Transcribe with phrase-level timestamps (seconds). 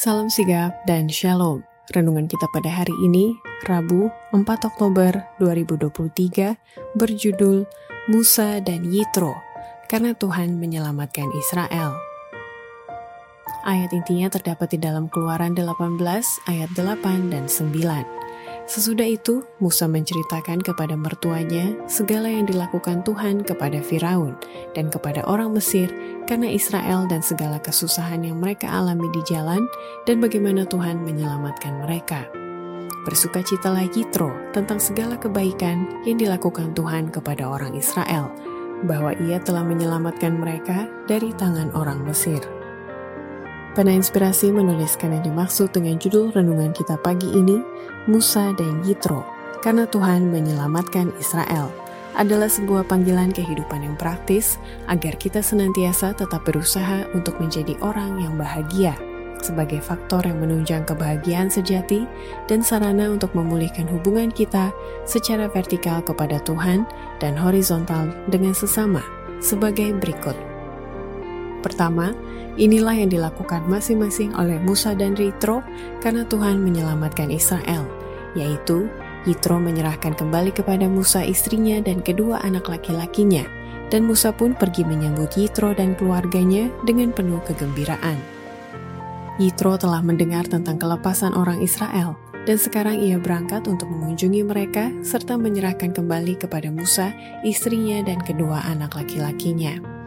[0.00, 1.60] Salam sigap dan shalom.
[1.92, 3.36] Renungan kita pada hari ini,
[3.68, 6.56] Rabu 4 Oktober 2023,
[6.96, 7.68] berjudul
[8.08, 9.36] Musa dan Yitro,
[9.92, 12.00] karena Tuhan menyelamatkan Israel.
[13.68, 16.00] Ayat intinya terdapat di dalam keluaran 18
[16.48, 17.76] ayat 8 dan 9.
[18.64, 24.32] Sesudah itu, Musa menceritakan kepada mertuanya segala yang dilakukan Tuhan kepada Firaun
[24.72, 25.92] dan kepada orang Mesir
[26.30, 29.66] karena Israel dan segala kesusahan yang mereka alami di jalan
[30.06, 32.30] dan bagaimana Tuhan menyelamatkan mereka.
[33.02, 38.30] Bersukacitalah Yitro tentang segala kebaikan yang dilakukan Tuhan kepada orang Israel,
[38.86, 42.38] bahwa ia telah menyelamatkan mereka dari tangan orang Mesir.
[43.74, 47.58] Pena Inspirasi menuliskan yang dimaksud dengan judul renungan kita pagi ini,
[48.06, 49.26] Musa dan Yitro,
[49.66, 51.74] karena Tuhan menyelamatkan Israel,
[52.18, 54.58] adalah sebuah panggilan kehidupan yang praktis
[54.90, 58.96] agar kita senantiasa tetap berusaha untuk menjadi orang yang bahagia,
[59.40, 62.04] sebagai faktor yang menunjang kebahagiaan sejati
[62.46, 64.74] dan sarana untuk memulihkan hubungan kita
[65.08, 66.84] secara vertikal kepada Tuhan
[67.18, 69.00] dan horizontal dengan sesama,
[69.40, 70.36] sebagai berikut.
[71.60, 72.16] Pertama,
[72.56, 75.60] inilah yang dilakukan masing-masing oleh Musa dan Yitro
[76.00, 77.84] karena Tuhan menyelamatkan Israel,
[78.32, 78.88] yaitu
[79.28, 83.44] Yitro menyerahkan kembali kepada Musa istrinya dan kedua anak laki-lakinya,
[83.92, 88.16] dan Musa pun pergi menyambut Yitro dan keluarganya dengan penuh kegembiraan.
[89.36, 92.16] Yitro telah mendengar tentang kelepasan orang Israel,
[92.48, 97.12] dan sekarang ia berangkat untuk mengunjungi mereka serta menyerahkan kembali kepada Musa,
[97.44, 100.00] istrinya, dan kedua anak laki-lakinya.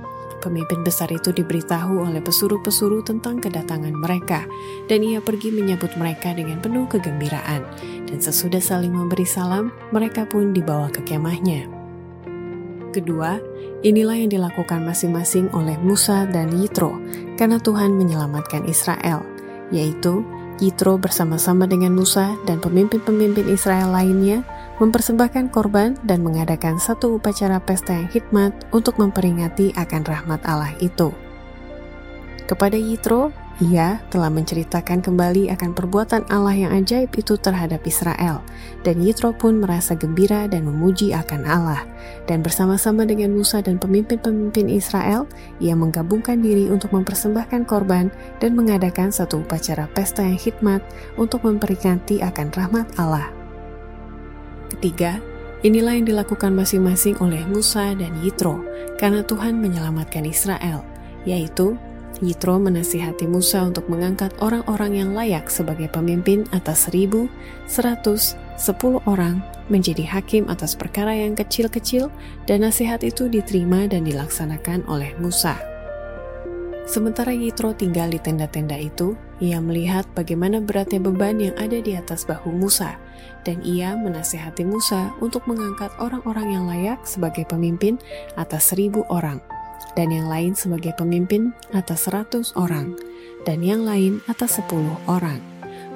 [0.44, 4.44] Pemimpin besar itu diberitahu oleh pesuruh-pesuruh tentang kedatangan mereka,
[4.92, 7.64] dan ia pergi menyambut mereka dengan penuh kegembiraan.
[8.14, 11.66] Dan sesudah saling memberi salam, mereka pun dibawa ke kemahnya.
[12.94, 13.42] Kedua,
[13.82, 16.94] inilah yang dilakukan masing-masing oleh Musa dan Yitro,
[17.42, 19.26] karena Tuhan menyelamatkan Israel,
[19.74, 20.22] yaitu
[20.62, 24.46] Yitro bersama-sama dengan Musa dan pemimpin-pemimpin Israel lainnya
[24.78, 31.10] mempersembahkan korban dan mengadakan satu upacara pesta yang hikmat untuk memperingati akan rahmat Allah itu.
[32.46, 38.42] Kepada Yitro, ia telah menceritakan kembali akan perbuatan Allah yang ajaib itu terhadap Israel,
[38.82, 41.86] dan Yitro pun merasa gembira dan memuji akan Allah.
[42.26, 45.30] Dan bersama-sama dengan Musa dan pemimpin-pemimpin Israel,
[45.62, 48.10] ia menggabungkan diri untuk mempersembahkan korban
[48.42, 50.82] dan mengadakan satu upacara pesta yang hikmat
[51.22, 53.30] untuk memperingati akan rahmat Allah.
[54.74, 55.22] Ketiga,
[55.62, 58.66] inilah yang dilakukan masing-masing oleh Musa dan Yitro
[58.98, 60.82] karena Tuhan menyelamatkan Israel,
[61.30, 61.78] yaitu
[62.22, 67.26] Yitro menasihati Musa untuk mengangkat orang-orang yang layak sebagai pemimpin atas seribu,
[67.66, 69.42] seratus, sepuluh orang
[69.72, 72.12] menjadi hakim atas perkara yang kecil-kecil
[72.46, 75.58] dan nasihat itu diterima dan dilaksanakan oleh Musa.
[76.84, 82.28] Sementara Yitro tinggal di tenda-tenda itu, ia melihat bagaimana beratnya beban yang ada di atas
[82.28, 83.00] bahu Musa,
[83.48, 87.96] dan ia menasihati Musa untuk mengangkat orang-orang yang layak sebagai pemimpin
[88.36, 89.40] atas seribu orang,
[89.94, 92.96] dan yang lain sebagai pemimpin atas seratus orang,
[93.44, 95.40] dan yang lain atas sepuluh orang.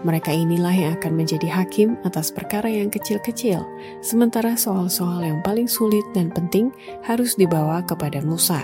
[0.06, 3.66] Mereka inilah yang akan menjadi hakim atas perkara yang kecil-kecil,
[4.06, 6.70] sementara soal-soal yang paling sulit dan penting
[7.02, 8.62] harus dibawa kepada Musa.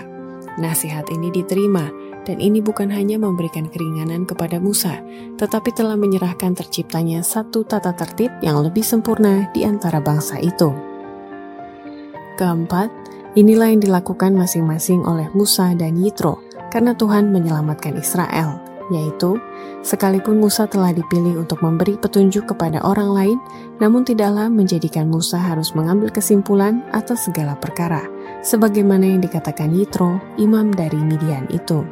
[0.54, 1.90] Nasihat ini diterima
[2.22, 5.02] dan ini bukan hanya memberikan keringanan kepada Musa,
[5.34, 10.70] tetapi telah menyerahkan terciptanya satu tata tertib yang lebih sempurna di antara bangsa itu.
[12.38, 12.90] Keempat,
[13.34, 18.58] inilah yang dilakukan masing-masing oleh Musa dan Yitro karena Tuhan menyelamatkan Israel,
[18.90, 19.38] yaitu
[19.86, 23.38] sekalipun Musa telah dipilih untuk memberi petunjuk kepada orang lain,
[23.78, 28.02] namun tidaklah menjadikan Musa harus mengambil kesimpulan atas segala perkara,
[28.42, 31.86] sebagaimana yang dikatakan Yitro, imam dari Midian itu.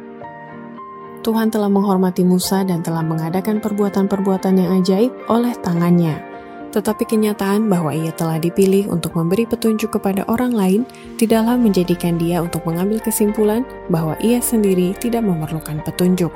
[1.23, 6.32] Tuhan telah menghormati Musa dan telah mengadakan perbuatan-perbuatan yang ajaib oleh tangannya.
[6.73, 10.81] Tetapi kenyataan bahwa ia telah dipilih untuk memberi petunjuk kepada orang lain
[11.21, 13.61] tidaklah menjadikan dia untuk mengambil kesimpulan
[13.93, 16.33] bahwa ia sendiri tidak memerlukan petunjuk.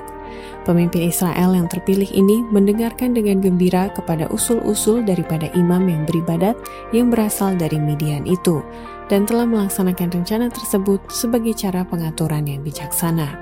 [0.61, 6.59] Pemimpin Israel yang terpilih ini mendengarkan dengan gembira kepada usul-usul daripada imam yang beribadat
[6.91, 8.59] yang berasal dari Midian itu,
[9.07, 13.39] dan telah melaksanakan rencana tersebut sebagai cara pengaturan yang bijaksana.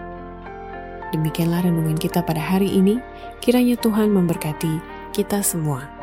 [1.11, 3.01] Demikianlah renungan kita pada hari ini.
[3.41, 4.73] Kiranya Tuhan memberkati
[5.09, 5.94] kita semua.